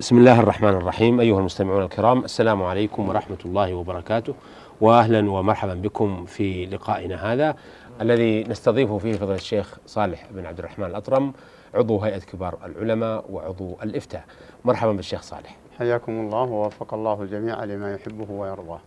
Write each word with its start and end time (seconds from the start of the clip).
بسم 0.00 0.18
الله 0.18 0.40
الرحمن 0.40 0.68
الرحيم. 0.68 1.20
أيها 1.20 1.38
المستمعون 1.38 1.82
الكرام 1.82 2.24
السلام 2.24 2.62
عليكم 2.62 3.08
ورحمة 3.08 3.38
الله 3.44 3.74
وبركاته. 3.74 4.34
وأهلا 4.80 5.30
ومرحبا 5.30 5.74
بكم 5.74 6.24
في 6.24 6.66
لقائنا 6.66 7.32
هذا 7.32 7.56
الذي 8.00 8.44
نستضيفه 8.44 8.98
فيه 8.98 9.12
فضل 9.12 9.34
الشيخ 9.34 9.78
صالح 9.86 10.26
بن 10.30 10.46
عبد 10.46 10.58
الرحمن 10.58 10.86
الأطرم 10.86 11.32
عضو 11.74 11.98
هيئة 11.98 12.18
كبار 12.18 12.58
العلماء 12.64 13.24
وعضو 13.30 13.76
الإفتاء. 13.82 14.24
مرحبا 14.64 14.92
بالشيخ 14.92 15.22
صالح. 15.22 15.56
حياكم 15.78 16.12
الله 16.12 16.42
ووفق 16.42 16.94
الله 16.94 17.22
الجميع 17.22 17.64
لما 17.64 17.94
يحبه 17.94 18.30
ويرضاه. 18.30 18.80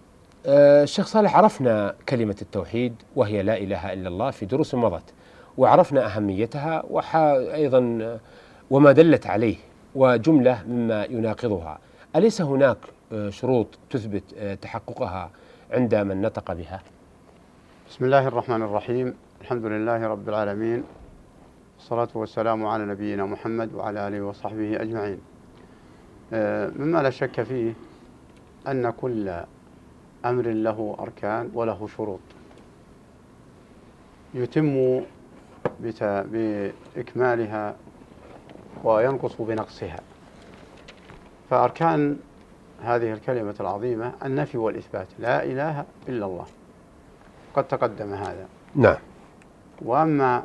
أه 0.46 0.84
الشيخ 0.84 1.08
صالح 1.08 1.38
عرفنا 1.38 1.96
كلمة 2.10 2.36
التوحيد 2.42 2.96
وهي 3.16 3.44
لا 3.44 3.58
إله 3.58 3.94
إلا 3.94 4.10
الله 4.10 4.32
في 4.32 4.46
دروس 4.46 4.76
مضت 4.76 5.14
وعرفنا 5.58 6.16
أهميتها 6.16 6.84
وأيضا 6.90 8.20
وما 8.70 8.92
دلت 8.92 9.28
عليه 9.28 9.56
وجملة 9.96 10.64
مما 10.68 11.06
يناقضها. 11.06 11.80
أليس 12.16 12.42
هناك 12.42 12.78
آه، 13.14 13.30
شروط 13.30 13.68
تثبت 13.90 14.24
آه، 14.38 14.56
تحققها 14.56 15.30
عند 15.72 15.96
من 15.96 16.22
نطق 16.22 16.54
بها؟ 16.54 16.82
بسم 17.90 18.06
الله 18.06 18.28
الرحمن 18.28 18.62
الرحيم. 18.62 19.14
الحمد 19.42 19.66
لله 19.66 20.08
رب 20.08 20.30
العالمين. 20.30 20.84
والصلاة 21.78 22.08
والسلام 22.16 22.66
على 22.66 22.86
نبينا 22.86 23.26
محمد 23.26 23.74
وعلى 23.74 24.08
آله 24.08 24.22
وصحبه 24.22 24.82
أجمعين. 24.82 25.20
آه، 26.34 26.72
مما 26.76 27.02
لا 27.02 27.10
شك 27.10 27.44
فيه 27.44 27.74
أن 28.68 28.90
كل 28.90 29.44
أمر 30.26 30.48
له 30.48 30.96
أركان 31.00 31.52
وله 31.54 31.88
شروط. 31.98 32.20
يتم 34.34 35.02
بإكمالها 36.32 37.76
وينقص 38.84 39.42
بنقصها. 39.42 40.00
فأركان 41.50 42.18
هذه 42.82 43.14
الكلمة 43.14 43.56
العظيمة 43.60 44.14
النفي 44.26 44.58
والإثبات. 44.58 45.08
لا 45.20 45.44
إله 45.44 45.86
إلا 46.10 46.26
الله. 46.26 46.46
قد 47.56 47.68
تقدم 47.68 48.14
هذا. 48.14 48.48
نعم. 48.76 48.98
وأما 49.82 50.44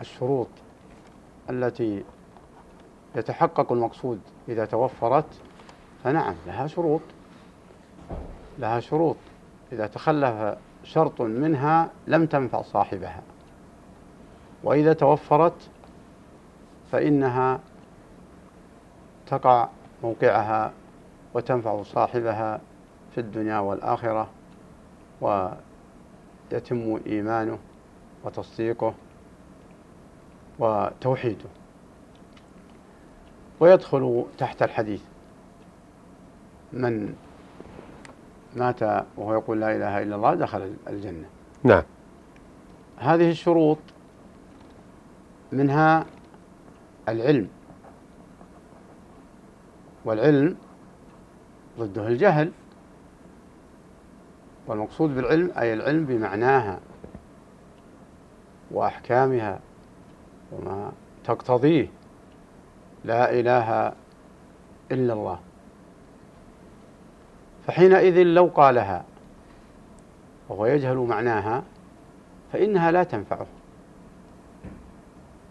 الشروط 0.00 0.48
التي 1.50 2.04
يتحقق 3.16 3.72
المقصود 3.72 4.20
إذا 4.48 4.64
توفرت 4.64 5.26
فنعم 6.04 6.34
لها 6.46 6.66
شروط. 6.66 7.00
لها 8.58 8.80
شروط. 8.80 9.16
إذا 9.72 9.86
تخلف 9.86 10.58
شرط 10.84 11.20
منها 11.20 11.90
لم 12.06 12.26
تنفع 12.26 12.62
صاحبها. 12.62 13.22
وإذا 14.64 14.92
توفرت 14.92 15.70
فإنها 16.94 17.60
تقع 19.26 19.68
موقعها 20.02 20.72
وتنفع 21.34 21.82
صاحبها 21.82 22.60
في 23.14 23.20
الدنيا 23.20 23.58
والآخرة 23.58 24.30
ويتم 25.20 27.00
إيمانه 27.06 27.58
وتصديقه 28.24 28.94
وتوحيده. 30.58 31.48
ويدخل 33.60 34.24
تحت 34.38 34.62
الحديث 34.62 35.02
من 36.72 37.14
مات 38.56 38.82
وهو 39.16 39.34
يقول 39.34 39.60
لا 39.60 39.76
إله 39.76 40.02
إلا 40.02 40.16
الله 40.16 40.34
دخل 40.34 40.74
الجنة. 40.88 41.26
نعم. 41.64 41.82
هذه 42.98 43.30
الشروط 43.30 43.78
منها 45.52 46.06
العلم. 47.08 47.48
والعلم 50.04 50.56
ضده 51.78 52.08
الجهل. 52.08 52.52
والمقصود 54.66 55.14
بالعلم 55.14 55.52
أي 55.58 55.74
العلم 55.74 56.04
بمعناها 56.04 56.80
وأحكامها 58.70 59.60
وما 60.52 60.92
تقتضيه. 61.24 61.88
لا 63.04 63.40
إله 63.40 63.92
إلا 64.92 65.12
الله. 65.12 65.38
فحينئذ 67.66 68.22
لو 68.22 68.46
قالها 68.46 69.04
وهو 70.48 70.66
يجهل 70.66 70.96
معناها 70.96 71.62
فإنها 72.52 72.90
لا 72.90 73.04
تنفعه. 73.04 73.46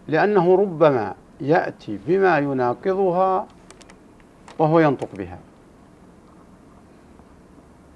لأنه 0.08 0.56
ربما 0.56 1.14
يأتي 1.40 1.98
بما 2.06 2.38
يناقضها 2.38 3.46
وهو 4.58 4.80
ينطق 4.80 5.08
بها. 5.14 5.38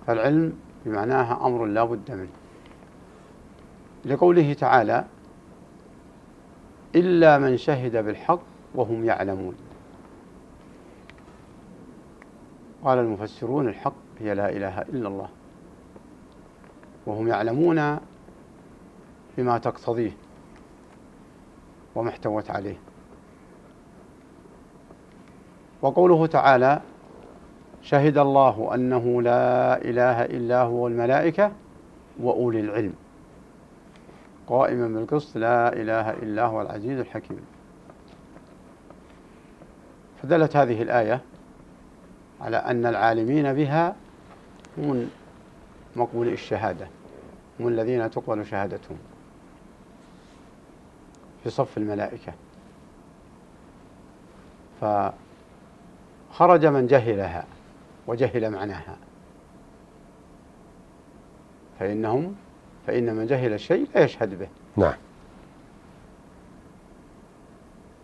فالعلم 0.06 0.58
بمعناها 0.86 1.46
أمر 1.46 1.64
لا 1.64 1.84
بد 1.84 2.10
منه. 2.10 2.28
لقوله 4.04 4.52
تعالى 4.52 5.04
إلا 6.94 7.38
من 7.38 7.56
شهد 7.56 7.96
بالحق 7.96 8.40
وهم 8.74 9.04
يعلمون. 9.04 9.54
قال 12.84 12.98
المفسرون 12.98 13.68
الحق 13.68 13.94
هي 14.18 14.34
لا 14.34 14.50
إله 14.50 14.82
إلا 14.82 15.08
الله. 15.08 15.28
وهم 17.06 17.28
يعلمون 17.28 17.98
بما 19.38 19.58
تقتضيه 19.58 20.12
وما 21.94 22.10
احتوت 22.10 22.50
عليه. 22.50 22.76
وقوله 25.82 26.26
تعالى 26.26 26.80
شهد 27.82 28.18
الله 28.18 28.74
أنه 28.74 29.22
لا 29.22 29.76
إله 29.82 30.24
إلا 30.24 30.62
هو 30.62 30.86
الملائكة 30.86 31.52
وأولي 32.20 32.60
العلم. 32.60 32.94
قائما 34.46 34.88
بالقسط 34.88 35.36
لا 35.36 35.72
إله 35.72 36.10
إلا 36.10 36.44
هو 36.44 36.62
العزيز 36.62 36.98
الحكيم. 36.98 37.40
فدلت 40.22 40.56
هذه 40.56 40.82
الآية 40.82 41.20
على 42.40 42.56
أن 42.56 42.86
العالمين 42.86 43.52
بها 43.52 43.96
هم 44.78 45.10
مقبول 45.96 46.28
الشهادة 46.28 46.88
هم 47.60 47.68
الذين 47.68 48.10
تقبل 48.10 48.46
شهادتهم 48.46 48.96
في 51.44 51.50
صف 51.50 51.78
الملائكة. 51.78 52.32
فخرج 56.30 56.66
من 56.66 56.86
جهلها 56.86 57.44
وجهل 58.06 58.50
معناها. 58.50 58.96
فإنهم 61.78 62.36
فإن 62.86 63.14
من 63.14 63.26
جهل 63.26 63.52
الشيء 63.52 63.88
لا 63.94 64.04
يشهد 64.04 64.38
به. 64.38 64.48
نعم. 64.76 64.94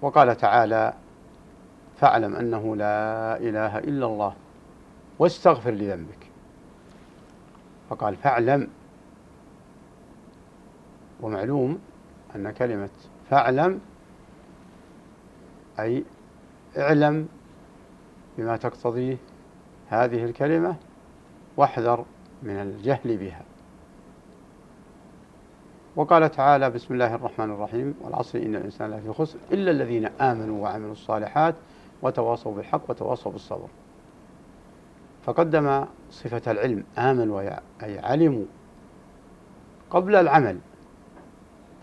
وقال 0.02 0.36
تعالى 0.36 0.94
فاعلم 2.00 2.36
أنه 2.36 2.76
لا 2.76 3.36
إله 3.36 3.78
إلا 3.78 4.06
الله 4.06 4.34
واستغفر 5.18 5.70
لذنبك. 5.70 6.26
فقال 7.90 8.16
فاعلم. 8.16 8.68
ومعلوم 11.20 11.78
أن 12.36 12.50
كلمة 12.50 12.88
فاعلم 13.30 13.80
أي 15.80 16.04
اعلم 16.78 17.28
بما 18.38 18.56
تقتضيه 18.56 19.16
هذه 19.88 20.24
الكلمة 20.24 20.76
واحذر 21.56 22.04
من 22.42 22.60
الجهل 22.60 23.16
بها. 23.16 23.42
وقال 25.96 26.30
تعالى 26.30 26.70
بسم 26.70 26.94
الله 26.94 27.14
الرحمن 27.14 27.50
الرحيم 27.50 27.94
والعصر 28.00 28.38
إن 28.38 28.56
الإنسان 28.56 28.90
لفي 28.90 29.12
خسر 29.12 29.38
إلا 29.52 29.70
الذين 29.70 30.06
آمنوا 30.06 30.62
وعملوا 30.62 30.92
الصالحات 30.92 31.54
وتواصوا 32.02 32.54
بالحق 32.54 32.90
وتواصوا 32.90 33.32
بالصبر. 33.32 33.68
فقدم 35.24 35.84
صفة 36.10 36.52
العلم 36.52 36.84
آمنوا 36.98 37.40
أي 37.82 37.98
علموا 37.98 38.44
قبل 39.90 40.16
العمل. 40.16 40.58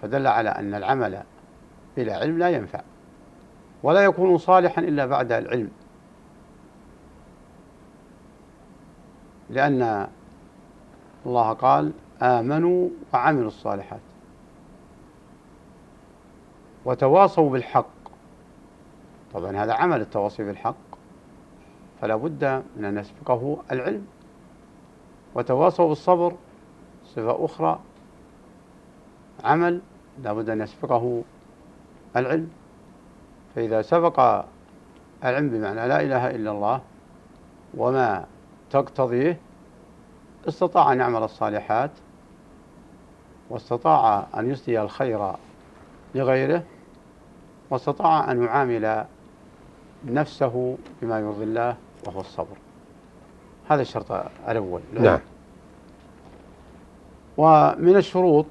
فدل 0.01 0.27
على 0.27 0.49
أن 0.49 0.73
العمل 0.73 1.23
بلا 1.97 2.17
علم 2.17 2.37
لا 2.39 2.49
ينفع 2.49 2.81
ولا 3.83 4.01
يكون 4.03 4.37
صالحا 4.37 4.81
إلا 4.81 5.05
بعد 5.05 5.31
العلم. 5.31 5.69
لأن 9.51 10.07
الله 11.25 11.53
قال 11.53 11.91
آمنوا 12.21 12.89
وعملوا 13.13 13.47
الصالحات. 13.47 13.99
وتواصوا 16.85 17.49
بالحق. 17.49 17.85
طبعا 19.33 19.57
هذا 19.57 19.73
عمل 19.73 20.01
التواصي 20.01 20.43
بالحق. 20.43 20.75
فلا 22.01 22.15
بد 22.15 22.63
من 22.77 22.85
أن 22.85 22.97
يسبقه 22.97 23.57
العلم. 23.71 24.07
وتواصوا 25.35 25.87
بالصبر. 25.87 26.35
صفة 27.05 27.45
أخرى. 27.45 27.79
عمل 29.43 29.81
لا 30.23 30.33
بد 30.33 30.49
أن 30.49 30.61
يسبقه 30.61 31.23
العلم. 32.15 32.49
فإذا 33.55 33.81
سبق 33.81 34.45
العلم 35.23 35.49
بمعنى 35.49 35.87
لا 35.87 36.01
إله 36.01 36.29
إلا 36.29 36.51
الله 36.51 36.81
وما 37.77 38.25
تقتضيه 38.71 39.37
استطاع 40.47 40.93
أن 40.93 40.99
يعمل 40.99 41.23
الصالحات 41.23 41.91
واستطاع 43.49 44.27
أن 44.37 44.51
يسدي 44.51 44.81
الخير 44.81 45.31
لغيره 46.15 46.63
واستطاع 47.69 48.31
أن 48.31 48.43
يعامل 48.43 49.05
نفسه 50.05 50.77
بما 51.01 51.19
يرضي 51.19 51.43
الله 51.43 51.75
وهو 52.07 52.19
الصبر. 52.19 52.57
هذا 53.69 53.81
الشرط 53.81 54.11
الأول. 54.47 54.81
نعم. 54.93 55.19
ومن 57.37 57.95
الشروط 57.95 58.45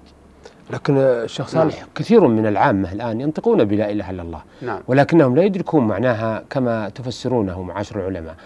لكن 0.71 0.97
الشيخ 0.99 1.47
صالح 1.47 1.79
نعم. 1.79 1.89
كثير 1.95 2.27
من 2.29 2.47
العامة 2.47 2.93
الآن 2.93 3.21
ينطقون 3.21 3.65
بلا 3.65 3.91
إله 3.91 4.11
إلا 4.11 4.23
الله. 4.23 4.43
نعم. 4.63 4.81
ولكنهم 4.89 5.37
لا 5.37 5.43
يدركون 5.43 5.87
معناها 5.87 6.45
كما 6.51 6.89
تفسرونه 6.89 7.63
معاشر 7.63 8.01
العلماء. 8.01 8.37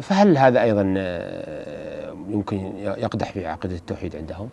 فهل 0.00 0.38
هذا 0.38 0.62
أيضا 0.62 0.94
آه، 0.96 2.12
يمكن 2.28 2.56
يقدح 2.76 3.32
في 3.32 3.46
عقيدة 3.46 3.76
التوحيد 3.76 4.16
عندهم؟ 4.16 4.48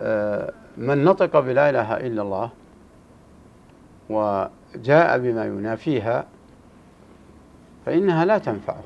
آه، 0.00 0.52
من 0.76 1.04
نطق 1.04 1.40
بلا 1.40 1.70
إله 1.70 1.96
إلا 1.96 2.22
الله 2.22 2.50
وجاء 4.10 5.18
بما 5.18 5.44
ينافيها 5.44 6.26
فإنها 7.86 8.24
لا 8.24 8.38
تنفعه 8.38 8.82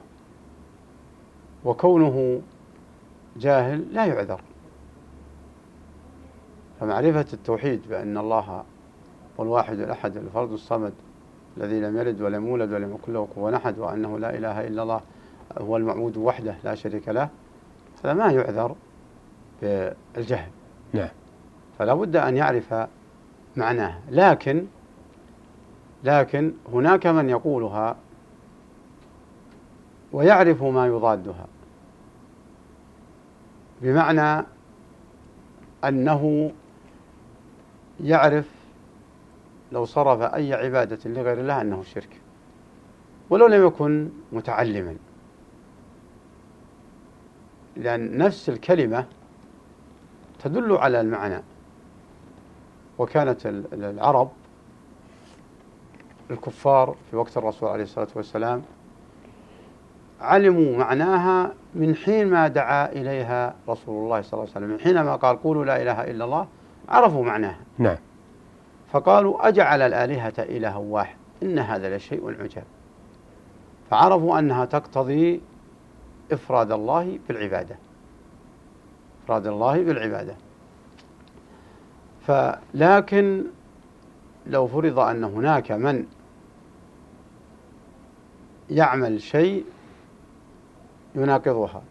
وكونه 1.65 2.41
جاهل 3.37 3.85
لا 3.93 4.05
يعذر 4.07 4.41
فمعرفة 6.81 7.27
التوحيد 7.33 7.83
بأن 7.89 8.19
الله 8.19 8.65
هو 9.41 9.45
الواحد 9.45 9.81
الأحد 9.81 10.17
الفرد 10.17 10.53
الصمد 10.53 10.93
الذي 11.57 11.81
لم 11.81 11.99
يلد 11.99 12.21
ولم 12.21 12.47
يولد 12.47 12.73
ولم 12.73 12.95
يكن 12.95 13.13
له 13.13 13.27
كفوا 13.27 13.57
أحد 13.57 13.79
وأنه 13.79 14.19
لا 14.19 14.35
إله 14.39 14.67
إلا 14.67 14.83
الله 14.83 15.01
هو 15.59 15.77
المعبود 15.77 16.17
وحده 16.17 16.57
لا 16.65 16.75
شريك 16.75 17.09
له 17.09 17.29
هذا 18.05 18.15
ما 18.15 18.33
يعذر 18.33 18.77
بالجهل. 19.63 20.51
نعم. 20.93 21.09
فلا 21.79 21.95
بد 21.95 22.17
أن 22.17 22.37
يعرف 22.37 22.75
معناه. 23.57 24.01
لكن 24.11 24.67
لكن 26.05 26.53
هناك 26.73 27.07
من 27.07 27.31
يقولها 27.31 27.97
ويعرف 30.13 30.63
ما 30.63 30.87
يضادها. 30.87 31.47
بمعنى 33.83 34.47
أنه 35.85 36.53
يعرف 38.01 38.49
لو 39.73 39.85
صرف 39.85 40.21
أي 40.21 40.55
عبادة 40.55 41.11
لغير 41.11 41.41
الله 41.41 41.61
أنه 41.61 41.83
شرك 41.83 42.21
ولو 43.31 43.47
لم 43.47 43.67
يكن 43.67 44.09
متعلما. 44.33 44.97
لأن 47.77 48.19
نفس 48.19 48.49
الكلمة 48.49 49.05
تدل 50.45 50.73
على 50.73 51.01
المعنى. 51.01 51.43
وكانت 52.99 53.47
العرب 53.73 54.31
الكفار 56.31 56.97
في 57.11 57.17
وقت 57.17 57.37
الرسول 57.37 57.69
عليه 57.69 57.83
الصلاة 57.83 58.09
والسلام 58.17 58.63
علموا 60.21 60.79
معناها 60.79 61.53
من 61.75 61.95
حين 61.95 62.31
ما 62.31 62.49
دعا 62.49 62.93
إليها 62.93 63.55
رسول 63.69 64.05
الله 64.05 64.23
صلى 64.23 64.33
الله 64.33 64.53
عليه 64.55 64.67
وسلم. 64.67 64.69
من 64.69 64.81
حينما 64.81 65.17
قال 65.17 65.43
قولوا 65.43 65.65
لا 65.65 65.83
إله 65.83 66.05
إلا 66.11 66.25
الله 66.25 66.47
عرفوا 66.89 67.25
معناها. 67.25 67.59
نعم. 67.79 67.97
فقالوا 68.93 69.49
أجعل 69.49 69.83
الآلهة 69.83 70.35
إلها 70.39 70.77
واحد 70.77 71.17
إن 71.43 71.59
هذا 71.59 71.97
لشيء 71.97 72.43
عجاب. 72.43 72.65
فعرفوا 73.91 74.39
أنها 74.39 74.65
تقتضي 74.65 75.41
إفراد 76.33 76.73
الله 76.73 77.19
بالعبادة. 77.29 77.77
إفراد 79.25 79.47
الله 79.47 79.83
بالعبادة. 79.83 80.37
فلكن 82.27 83.45
لو 84.47 84.67
فرض 84.67 84.99
أن 84.99 85.25
هناك 85.25 85.73
من 85.73 86.07
يعمل 88.71 89.23
شيء 89.23 89.65
يناقضها 91.15 91.83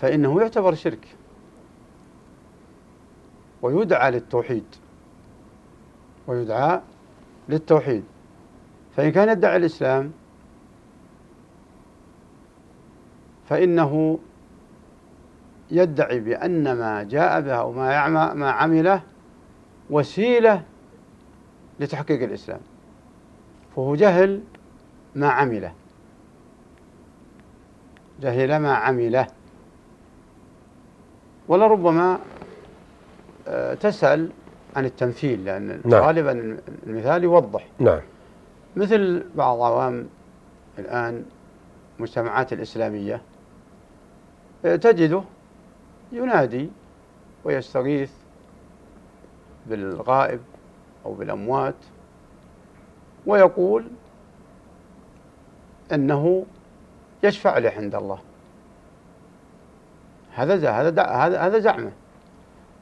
فإنه 0.00 0.40
يعتبر 0.40 0.74
شرك 0.74 1.16
ويدعى 3.62 4.10
للتوحيد. 4.10 4.64
ويدعى 6.26 6.80
للتوحيد. 7.48 8.04
فإن 8.96 9.12
كان 9.12 9.28
يدعي 9.28 9.56
الإسلام 9.56 10.12
فإنه 13.48 14.18
يدعي 15.70 16.20
بأن 16.20 16.72
ما 16.72 17.02
جاء 17.02 17.40
به 17.40 17.54
أو 17.54 17.72
ما 17.72 18.08
ما 18.34 18.50
عمله 18.50 19.02
وسيلة 19.90 20.62
لتحقيق 21.80 22.22
الإسلام. 22.22 22.60
فهو 23.76 23.94
جهل 23.94 24.40
ما 25.14 25.28
عمله. 25.28 25.72
جهل 28.20 28.56
ما 28.56 28.74
عمله. 28.74 29.26
ولربما 31.48 32.18
آه، 33.48 33.74
تسأل 33.74 34.30
عن 34.76 34.84
التمثيل 34.84 35.44
لأن 35.44 35.80
نعم. 35.84 36.02
غالبا 36.02 36.58
المثال 36.86 37.24
يوضح. 37.24 37.66
نعم. 37.78 38.00
مثل 38.76 39.24
بعض 39.34 39.60
عوام 39.60 40.06
الآن 40.78 41.24
المجتمعات 41.98 42.52
الإسلامية 42.52 43.20
تجده 44.64 45.22
ينادي 46.12 46.70
ويستغيث 47.44 48.10
بالغائب 49.66 50.40
أو 51.04 51.14
بالأموات 51.14 51.74
ويقول 53.26 53.86
أنه 55.92 56.46
يشفع 57.22 57.58
له 57.58 57.70
عند 57.70 57.94
الله. 57.94 58.18
هذا 60.34 60.70
هذا 60.70 61.02
هذا 61.36 61.58
زعمه. 61.58 61.92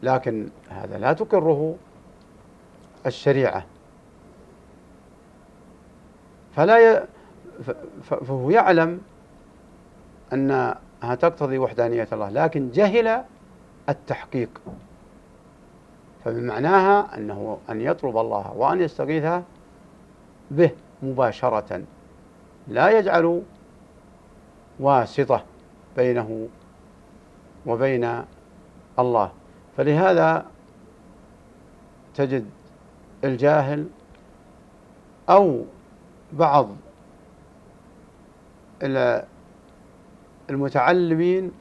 لكن 0.02 0.48
هذا 0.68 0.98
لا 0.98 1.12
تقره 1.12 1.76
الشريعة. 3.06 3.66
فلا 6.56 6.78
ي... 6.78 7.04
فهو 8.02 8.50
يعلم 8.50 9.00
أنها 10.32 10.80
تقتضي 11.02 11.58
وحدانية 11.58 12.08
الله 12.12 12.28
لكن 12.28 12.70
جهل 12.70 13.24
التحقيق. 13.88 14.60
فمن 16.24 16.46
معناها 16.46 17.16
أنه 17.16 17.58
أن 17.70 17.80
يطلب 17.80 18.18
الله 18.18 18.52
وأن 18.56 18.80
يستغيث 18.80 19.42
به 20.50 20.70
مباشرة 21.02 21.82
لا 22.68 22.98
يجعل 22.98 23.42
واسطة 24.80 25.44
بينه 25.96 26.48
وبين 27.66 28.24
الله. 28.98 29.32
فلهذا 29.76 30.46
تجد 32.14 32.46
الجاهل 33.24 33.86
أو 35.28 35.64
بعض 36.32 36.68
المتعلمين 40.52 41.52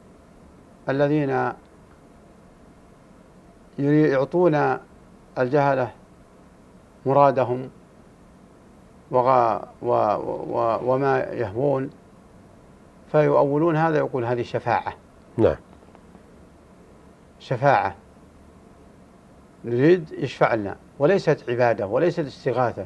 الذين 0.89 1.51
يعطون 3.79 4.77
الجهلة 5.38 5.91
مرادهم 7.05 7.69
وغا 9.12 9.67
و 9.81 9.88
و 9.88 10.79
وما 10.93 11.19
يهوون 11.19 11.89
فيؤولون 13.12 13.75
هذا 13.75 13.98
يقول 13.98 14.25
هذه 14.25 14.41
شفاعة. 14.41 14.93
نعم. 15.38 15.55
شفاعة. 17.39 17.95
نريد 19.65 20.12
يشفع 20.12 20.53
لنا 20.53 20.75
وليست 21.00 21.50
عبادة 21.50 21.88
وليست 21.88 22.19
استغاثة. 22.19 22.86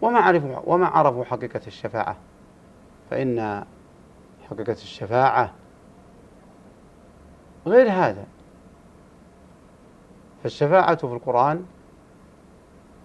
وما 0.00 0.18
عرفوا 0.18 0.58
وما 0.64 0.86
عرفوا 0.86 1.24
حقيقة 1.24 1.60
الشفاعة. 1.66 2.16
فإن 3.10 3.64
حقيقة 4.50 4.72
الشفاعة. 4.72 5.52
غير 7.66 7.90
هذا 7.90 8.26
فالشفاعة 10.42 10.96
في 10.96 11.04
القرآن 11.04 11.66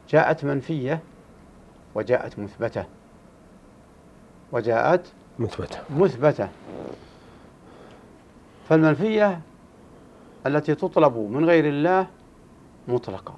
جاءت 0.09 0.45
منفية 0.45 0.99
وجاءت 1.95 2.39
مثبتة 2.39 2.85
وجاءت 4.51 5.13
مثبتة. 5.39 5.79
مثبتة. 5.89 6.49
فالمنفية 8.69 9.41
التي 10.45 10.75
تطلب 10.75 11.17
من 11.17 11.45
غير 11.45 11.69
الله 11.69 12.07
مطلقة. 12.87 13.35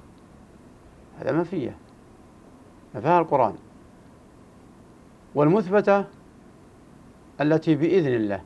هذا 1.20 1.32
منفية 1.32 1.76
نفاها 2.94 3.20
القرآن. 3.20 3.54
والمثبتة 5.34 6.04
التي 7.40 7.74
بإذن 7.74 8.14
الله. 8.14 8.40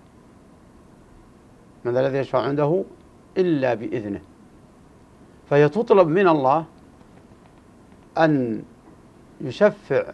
من 1.84 1.96
الذي 1.96 2.18
يشفع 2.18 2.42
عنده 2.42 2.84
إلا 3.38 3.74
بإذنه. 3.74 4.20
فهي 5.50 5.68
تطلب 5.68 6.08
من 6.08 6.28
الله 6.28 6.64
أن 8.18 8.62
يشفع 9.40 10.12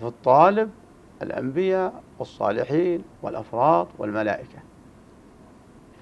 في 0.00 0.02
الطالب 0.02 0.70
الأنبياء 1.22 2.02
والصالحين 2.18 3.04
والأفراد 3.22 3.86
والملائكة. 3.98 4.58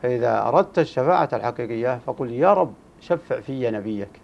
فإذا 0.03 0.49
أردت 0.49 0.79
الشفاعة 0.79 1.29
الحقيقية 1.33 1.99
فقل 1.99 2.31
يا 2.31 2.55
رب 2.55 2.75
شفع 3.01 3.41
في 3.41 3.71
نبيك. 3.71 4.21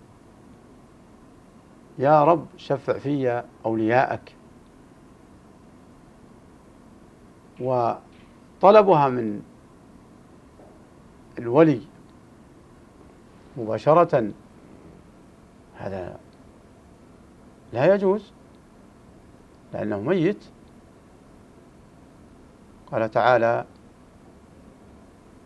يا 1.98 2.24
رب 2.24 2.46
شفع 2.56 2.98
في 2.98 3.42
أولياءك. 3.66 4.34
وطلبها 7.60 9.08
من 9.08 9.42
الولي 11.38 11.80
مباشرة. 13.56 14.32
هذا 15.76 16.18
لا 17.72 17.94
يجوز 17.94 18.32
لأنه 19.72 20.00
ميت. 20.00 20.44
قال 22.92 23.10
تعالى 23.10 23.64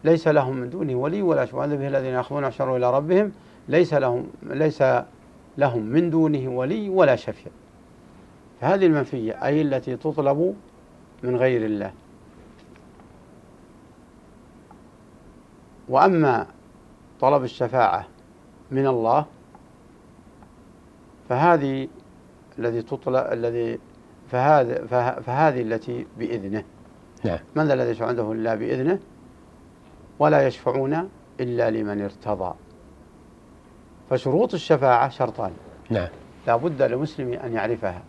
ليس 0.04 0.28
لهم 0.28 0.56
من 0.56 0.70
دونه 0.70 0.94
ولي 0.94 1.22
ولا 1.22 1.44
شفيع 1.44 1.66
به 1.66 1.88
الذين 1.88 2.14
يخافون 2.14 2.44
يحشروا 2.44 2.78
إلى 2.78 2.96
ربهم. 2.96 3.32
ليس 3.68 3.94
لهم 3.94 4.26
ليس 4.42 4.84
لهم 5.58 5.82
من 5.82 6.10
دونه 6.10 6.48
ولي 6.48 6.88
ولا 6.88 7.16
شفيع. 7.16 7.52
فهذه 8.60 8.86
المنفية 8.86 9.44
أي 9.44 9.62
التي 9.62 9.96
تطلب 9.96 10.56
من 11.22 11.36
غير 11.36 11.64
الله. 11.64 11.92
وأما 15.88 16.46
طلب 17.20 17.44
الشفاعة 17.44 18.06
من 18.70 18.86
الله 18.86 19.26
فهذه 21.28 21.88
الذي 22.58 22.82
تطلب 22.82 23.32
الذي 23.32 23.78
فهذا 24.30 24.86
فهذه 25.20 25.62
التي 25.62 26.06
بإذنه. 26.18 26.64
نعم. 27.24 27.38
من 27.54 27.66
ذا 27.66 27.74
الذي 27.74 27.90
يشفع 27.90 28.06
عنده 28.06 28.32
إلا 28.32 28.54
بإذنه؟ 28.54 28.98
ولا 30.18 30.46
يشفعون 30.46 31.08
إلا 31.40 31.70
لمن 31.70 32.02
ارتضى. 32.02 32.54
فشروط 34.10 34.54
الشفاعة 34.54 35.08
شرطان. 35.08 35.52
نعم. 35.90 36.08
لا 36.46 36.56
بد 36.56 36.82
للمسلم 36.82 37.32
أن 37.32 37.52
يعرفها. 37.52 38.02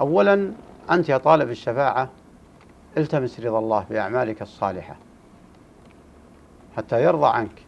أولا 0.00 0.52
أنت 0.90 1.08
يا 1.08 1.18
طالب 1.18 1.50
الشفاعة 1.50 2.10
التمس 2.98 3.40
رضا 3.40 3.58
الله 3.58 3.86
بأعمالك 3.90 4.42
الصالحة. 4.42 4.96
حتى 6.76 7.02
يرضى 7.02 7.26
عنك. 7.26 7.62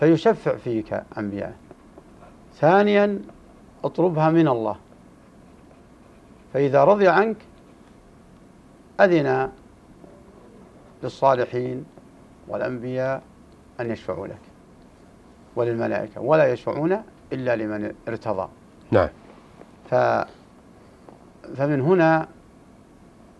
فيشفع 0.00 0.56
فيك 0.56 1.02
أنبياء. 1.18 1.56
ثانيا 2.54 3.20
اطلبها 3.84 4.30
من 4.30 4.48
الله. 4.48 4.76
فإذا 6.52 6.84
رضي 6.84 7.08
عنك 7.08 7.36
أذن 9.00 9.50
للصالحين 11.02 11.84
والأنبياء 12.48 13.22
أن 13.80 13.90
يشفعوا 13.90 14.26
لك 14.26 14.40
وللملائكة. 15.56 16.20
ولا 16.20 16.52
يشفعون 16.52 17.02
إلا 17.32 17.56
لمن 17.56 17.94
ارتضى. 18.08 18.48
نعم. 18.90 19.08
ف 19.90 19.94
فمن 21.56 21.80
هنا 21.80 22.28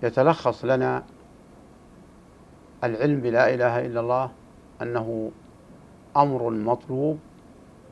يتلخص 0.02 0.64
لنا 0.64 1.02
العلم 2.84 3.20
بلا 3.20 3.54
إله 3.54 3.86
إلا 3.86 4.00
الله 4.00 4.30
أنه 4.82 5.30
أمر 6.16 6.50
مطلوب 6.50 7.18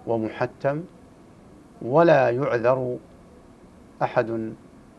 ومحتم 0.07 0.85
ولا 1.83 2.31
يعذر 2.31 2.99
أحد 4.03 4.53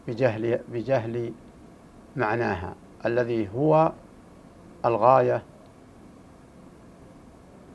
بجهل 0.07 0.59
بجهل 0.73 1.33
معناها 2.15 2.75
الذي 3.05 3.49
هو 3.55 3.91
الغاية 4.85 5.43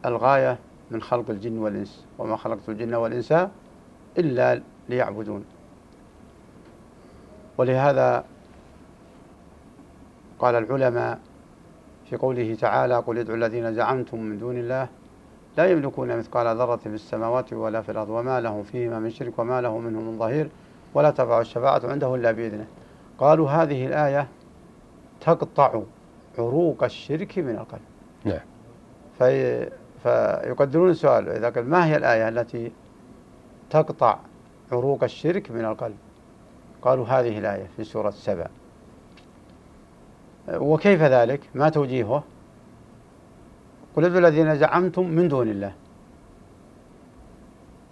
الغاية 0.07 0.59
من 0.91 1.03
خلق 1.03 1.31
الجن 1.31 1.59
والإنس 1.59 2.05
وما 2.19 2.37
خلقت 2.37 2.69
الجن 2.69 2.95
والإنس 2.95 3.35
إلا 4.19 4.63
ليعبدون. 4.89 5.45
ولهذا 7.59 8.25
قال 10.39 10.55
العلماء 10.55 11.21
في 12.11 12.17
قوله 12.17 12.55
تعالى 12.55 12.97
قل 12.97 13.19
ادعوا 13.19 13.37
الذين 13.37 13.75
زعمتم 13.75 14.21
من 14.21 14.39
دون 14.39 14.57
الله 14.57 14.89
لا 15.57 15.71
يملكون 15.71 16.19
مثقال 16.19 16.57
ذرة 16.57 16.77
في 16.77 16.87
السماوات 16.87 17.53
ولا 17.53 17.83
في 17.83 17.93
الأرض 17.93 18.11
وما 18.11 18.41
لهم 18.41 18.63
فيهما 18.63 18.99
من 18.99 19.11
شرك 19.11 19.39
وما 19.39 19.61
له 19.61 19.79
منهم 19.79 20.13
من 20.13 20.19
ظهير 20.19 20.49
ولا 20.95 21.11
تنفع 21.11 21.41
الشفاعة 21.41 21.81
عنده 21.85 22.15
إلا 22.15 22.33
بإذنه. 22.33 22.67
قالوا 23.19 23.51
هذه 23.51 23.87
الآية 23.87 24.29
تقطع 25.21 25.83
عروق 26.39 26.85
الشرك 26.85 27.39
من 27.39 27.57
القلب. 27.57 27.81
نعم. 28.25 28.41
في 29.19 29.71
فيقدرون 30.03 30.91
السؤال 30.91 31.29
إذا 31.29 31.51
قال 31.51 31.69
ما 31.69 31.87
هي 31.87 31.97
الآية 31.97 32.29
التي 32.29 32.73
تقطع 33.71 34.19
عروق 34.73 35.05
الشرك 35.05 35.51
من 35.51 35.65
القلب؟ 35.65 35.97
قالوا 36.83 37.07
هذه 37.07 37.39
الآية 37.39 37.67
في 37.77 37.85
سورة 37.85 38.11
سبع 38.11 38.47
وكيف 40.55 41.03
ذلك؟ 41.03 41.41
ما 41.55 41.69
توجيهه؟ 41.69 42.25
قل 43.97 44.05
ادعوا 44.05 44.19
الذين 44.19 44.57
زعمتم 44.57 45.09
من 45.09 45.29
دون 45.29 45.49
الله. 45.49 45.73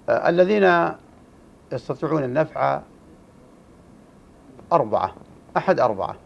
الذين 0.08 0.92
يستطيعون 1.72 2.24
النفع 2.24 2.80
أربعة 4.72 5.14
أحد 5.56 5.80
أربعة 5.80 6.16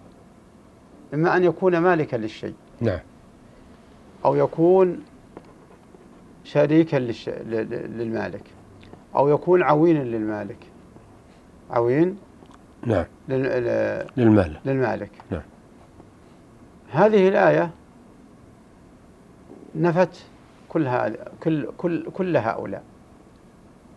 إما 1.15 1.37
أن 1.37 1.45
يكون 1.45 1.79
مالكا 1.79 2.17
للشيء 2.17 2.55
نعم. 2.81 3.01
أو 4.25 4.35
يكون 4.35 5.03
شريكا 6.45 6.97
للش... 6.97 7.29
للمالك 7.29 8.45
أو 9.17 9.29
يكون 9.29 9.63
عوينا 9.63 9.99
للمالك. 9.99 10.59
عوين؟ 11.71 12.19
نعم. 12.87 13.05
لل... 13.29 13.43
للمالك 14.17 14.61
للمالك. 14.65 15.11
نعم. 15.31 15.43
هذه 16.93 17.29
الآية 17.29 17.71
نفت 19.75 20.27
كل 20.69 21.15
كل 21.43 21.69
كل 21.79 22.11
كل 22.11 22.37
هؤلاء. 22.37 22.83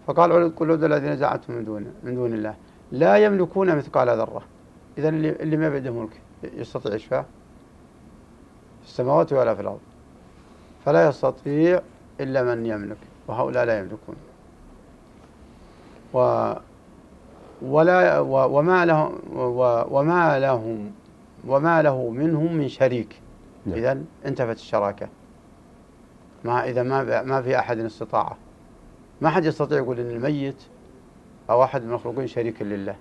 فقال 0.07 0.55
قل 0.55 0.85
الذين 0.85 1.15
زعمتم 1.15 1.53
من 1.53 1.65
دون 1.65 1.85
من 2.03 2.15
دون 2.15 2.33
الله. 2.33 2.55
لا 2.91 3.17
يملكون 3.17 3.75
مثقال 3.75 4.09
ذرة. 4.09 4.41
إذا 4.97 5.09
اللي, 5.09 5.57
ما 5.57 5.69
بيده 5.69 5.91
ملك 5.91 6.21
يستطيع 6.43 6.95
يشفع 6.95 7.21
في 8.81 8.87
السماوات 8.87 9.33
ولا 9.33 9.55
في 9.55 9.61
الأرض. 9.61 9.79
فلا 10.85 11.09
يستطيع 11.09 11.81
إلا 12.19 12.43
من 12.43 12.65
يملك 12.65 12.97
وهؤلاء 13.27 13.65
لا 13.65 13.79
يملكون. 13.79 14.15
و 16.13 16.53
ولا 17.61 18.19
وما 18.19 18.85
لهم 18.85 19.19
وما 19.91 20.39
لهم 20.39 20.91
وما 21.47 21.81
له 21.81 22.09
منهم 22.09 22.53
من 22.53 22.67
شريك. 22.67 23.21
نعم. 23.65 23.77
إذا 23.77 24.01
انتفت 24.25 24.55
الشراكة. 24.55 25.07
ما 26.45 26.63
إذا 26.63 26.83
ما 26.83 27.23
ما 27.23 27.41
في 27.41 27.59
أحد 27.59 27.79
استطاعة 27.79 28.37
ما 29.21 29.29
حد 29.29 29.45
يستطيع 29.45 29.77
يقول 29.77 29.99
إن 29.99 30.09
الميت 30.09 30.63
أو 31.49 31.63
أحد 31.63 31.81
من 31.81 31.89
المخلوقين 31.89 32.27
شريك 32.27 32.61
لله. 32.61 32.95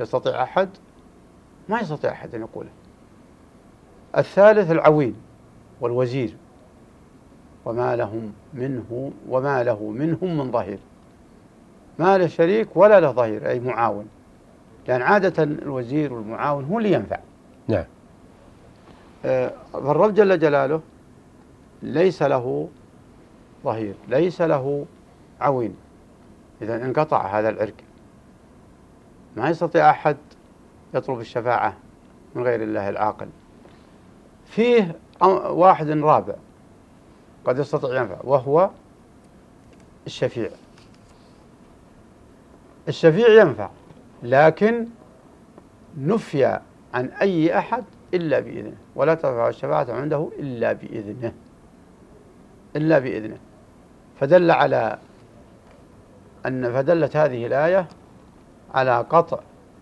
يستطيع 0.00 0.42
أحد؟ 0.42 0.68
ما 1.68 1.80
يستطيع 1.80 2.12
أحد 2.12 2.34
أن 2.34 2.40
يقوله. 2.40 2.70
الثالث 4.16 4.70
العوين 4.70 5.14
والوزير. 5.80 6.36
وما 7.64 7.96
لهم 7.96 8.32
منه 8.54 9.12
وما 9.28 9.62
له 9.62 9.90
منهم 9.90 10.38
من 10.38 10.52
ظهير. 10.52 10.78
ما 11.98 12.18
له 12.18 12.26
شريك 12.26 12.76
ولا 12.76 13.00
له 13.00 13.10
ظهير 13.10 13.48
أي 13.48 13.60
معاون. 13.60 14.06
لأن 14.88 15.02
عادة 15.02 15.42
الوزير 15.42 16.12
والمعاون 16.12 16.64
هو 16.64 16.78
اللي 16.78 16.92
ينفع. 16.92 17.18
نعم. 17.68 17.84
آه، 19.24 19.52
فالرب 19.72 20.14
جل 20.14 20.38
جلاله 20.38 20.80
ليس 21.82 22.22
له 22.22 22.68
ظهير 23.64 23.94
ليس 24.08 24.40
له 24.40 24.86
عوين. 25.40 25.76
إذا 26.62 26.84
انقطع 26.84 27.38
هذا 27.38 27.48
العرق. 27.48 27.74
ما 29.36 29.50
يستطيع 29.50 29.90
أحد 29.90 30.16
يطلب 30.94 31.20
الشفاعة 31.20 31.76
من 32.34 32.42
غير 32.42 32.62
الله 32.62 32.88
العاقل. 32.88 33.28
فيه 34.46 34.98
واحد 35.46 35.88
رابع 35.88 36.34
قد 37.44 37.58
يستطيع 37.58 38.00
ينفع 38.00 38.16
وهو 38.24 38.70
الشفيع. 40.06 40.50
الشفيع 42.88 43.28
ينفع 43.42 43.70
لكن 44.22 44.86
نفي 45.98 46.60
عن 46.94 47.06
أي 47.06 47.58
أحد 47.58 47.84
إلا 48.14 48.40
بإذنه 48.40 48.76
ولا 48.96 49.14
تنفع 49.14 49.48
الشفاعة 49.48 49.86
عنده 49.90 50.30
إلا 50.38 50.72
بإذنه 50.72 51.32
إلا 52.76 52.98
بإذنه. 52.98 53.36
فدل 54.20 54.50
على 54.50 54.98
أن 56.46 56.72
فدلت 56.72 57.16
هذه 57.16 57.46
الآية 57.46 57.86
على 58.74 59.06
قطع 59.10 59.38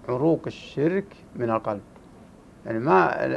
عروق 0.09 0.41
الشرك 0.47 1.05
من 1.37 1.51
القلب. 1.51 1.81
يعني 2.67 2.79
ما 2.79 3.29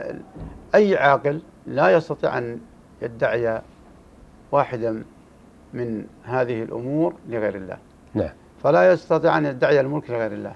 أي 0.76 0.98
عاقل 0.98 1.42
لا 1.68 1.90
يستطيع 1.90 2.38
أن 2.38 2.60
يدعي 3.02 3.62
واحدا 4.52 5.04
من 5.74 6.06
هذه 6.24 6.64
الأمور 6.64 7.14
لغير 7.30 7.56
الله. 7.56 7.78
نعم. 8.14 8.30
فلا 8.64 8.92
يستطيع 8.92 9.38
أن 9.38 9.46
يدعي 9.46 9.80
الملك 9.80 10.10
لغير 10.10 10.32
الله. 10.32 10.56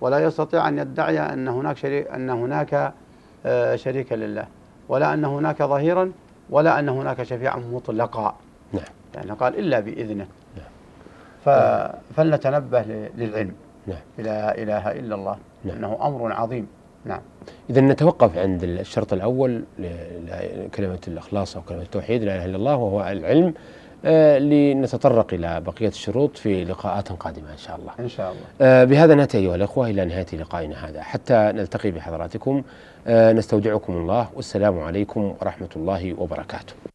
ولا 0.00 0.18
يستطيع 0.18 0.68
أن 0.68 0.78
يدعي 0.78 1.18
أن 1.18 1.48
هناك 1.48 1.76
شريك 1.76 2.08
أن 2.08 2.30
هناك 2.30 2.92
آه، 3.46 3.76
شريكا 3.76 4.14
لله 4.14 4.46
ولا 4.88 5.14
أن 5.14 5.24
هناك 5.24 5.62
ظهيرا 5.62 6.12
ولا 6.50 6.78
أن 6.78 6.88
هناك 6.88 7.22
شفيعا 7.22 7.56
مطلقا. 7.56 8.34
نعم. 8.72 8.84
يعني 9.14 9.30
قال 9.30 9.58
إلا 9.58 9.80
بإذنه. 9.80 10.26
نعم. 10.56 10.70
فلنتنبه 12.16 13.08
للعلم. 13.16 13.54
نعم. 13.86 13.98
لا 14.18 14.62
إله 14.62 14.92
إلا 14.92 15.14
الله. 15.14 15.36
نعم. 15.64 15.76
إنه 15.76 15.98
أمر 16.02 16.32
عظيم. 16.32 16.66
نعم. 17.04 17.20
إذا 17.70 17.80
نتوقف 17.80 18.38
عند 18.38 18.64
الشرط 18.64 19.12
الأول 19.12 19.64
لكلمة 19.78 20.98
الإخلاص 21.08 21.56
أو 21.56 21.62
كلمة 21.62 21.82
التوحيد 21.82 22.22
لا 22.22 22.36
إله 22.36 22.44
إلا 22.44 22.56
الله 22.56 22.76
وهو 22.76 23.00
العلم. 23.00 23.54
لنتطرق 24.38 25.34
إلى 25.34 25.60
بقية 25.60 25.88
الشروط 25.88 26.36
في 26.36 26.64
لقاءات 26.64 27.12
قادمة 27.12 27.52
إن 27.52 27.58
شاء 27.58 27.76
الله. 27.76 27.92
إن 28.00 28.08
شاء 28.08 28.32
الله. 28.32 28.42
آه، 28.60 28.84
بهذا 28.84 29.14
نأتي 29.14 29.38
أيها 29.38 29.54
الأخوة 29.54 29.90
إلى 29.90 30.04
نهاية 30.04 30.26
لقائنا 30.32 30.88
هذا. 30.88 31.02
حتى 31.02 31.34
نلتقي 31.34 31.90
بحضراتكم 31.90 32.62
آه، 33.06 33.32
نستودعكم 33.32 33.92
الله. 33.92 34.28
والسلام 34.34 34.78
عليكم 34.78 35.34
ورحمة 35.40 35.70
الله 35.76 36.14
وبركاته. 36.18 36.89